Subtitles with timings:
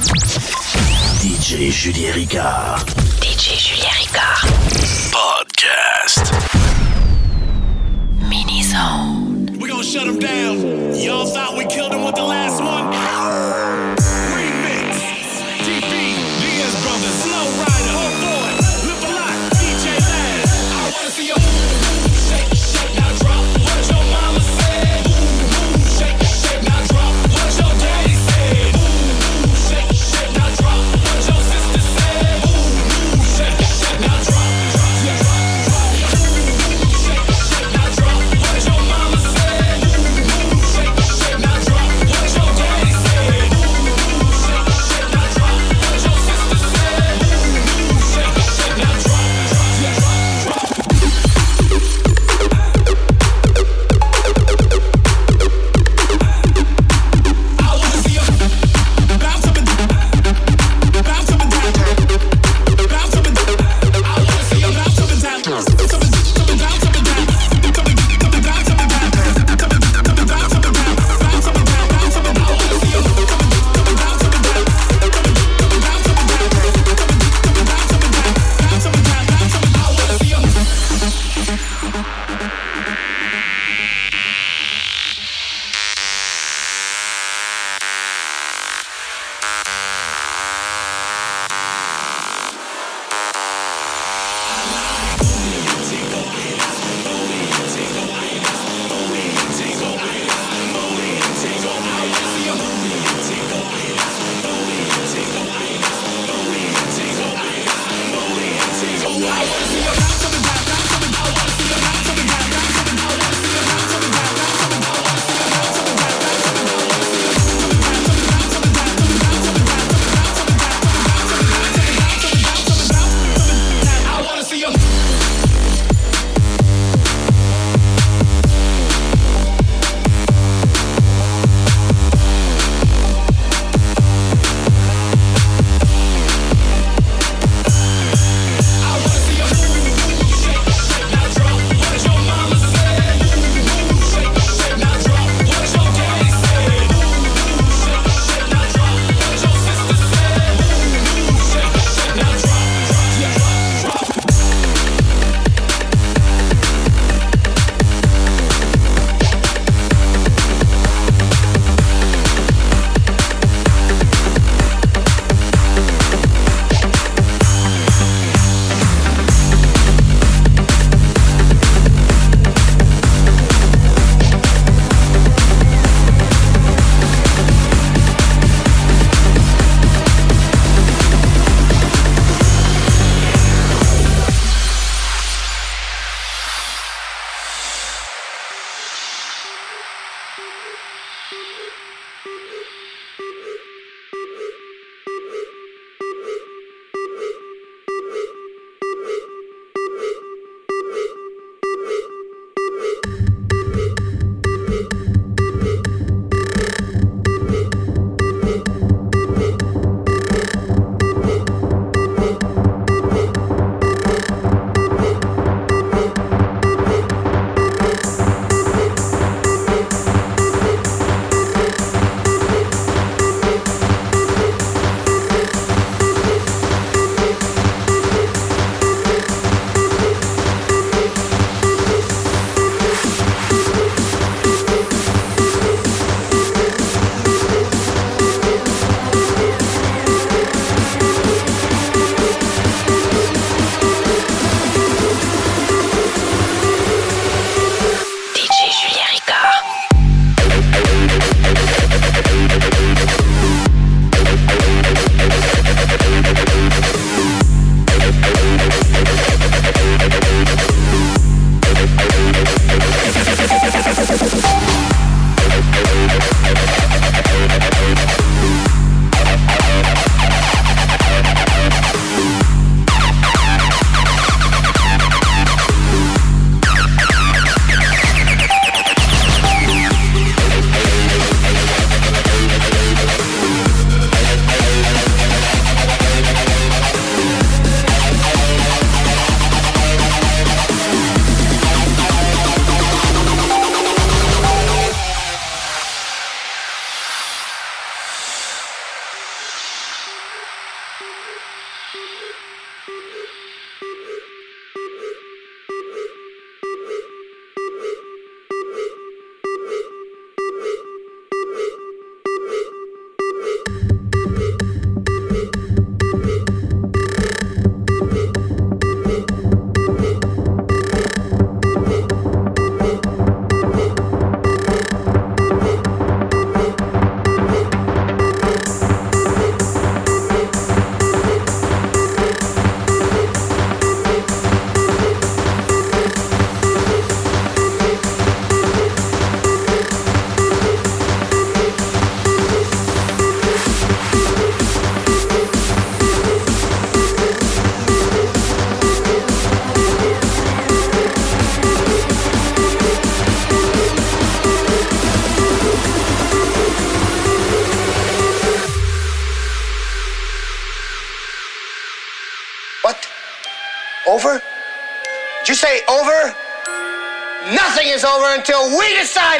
[0.00, 2.80] DJ Julien Ricard.
[3.20, 4.48] DJ Julien Ricard.
[5.12, 6.24] Podcast.
[8.30, 9.58] Mini Zone.
[9.60, 10.94] We're gonna shut him down.
[10.94, 13.69] Y'all thought we killed him with the last one?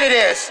[0.01, 0.50] It is.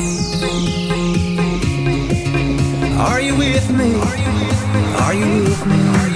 [3.01, 3.95] Are you with me?
[4.99, 6.10] Are you with me?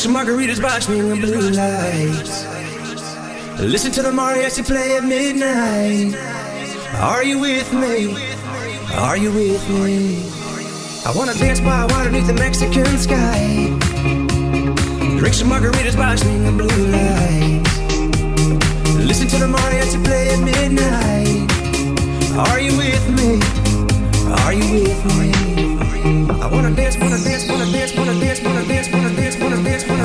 [0.00, 2.46] Some margaritas, watching the blue lights.
[3.60, 6.16] Listen to the mariachi play at midnight.
[6.94, 8.16] Are you with me?
[8.96, 10.24] Are you with me?
[11.04, 13.68] I wanna dance by underneath the Mexican sky.
[15.18, 17.76] Drink some margaritas, watching the blue lights.
[19.04, 21.44] Listen to the mariachi play at midnight.
[22.48, 23.38] Are you with me?
[24.44, 25.50] Are you with me?
[26.40, 28.99] I wanna dance, wanna dance, wanna dance, wanna dance, wanna dance, wanna dance,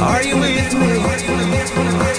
[0.05, 2.14] Are you with me?